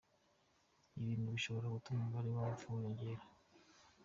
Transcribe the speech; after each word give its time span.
Ibintu 1.01 1.27
bishobora 1.35 1.73
gutuma 1.75 1.99
umubare 1.99 2.29
w’abapfa 2.31 2.67
wiyongera. 2.73 3.23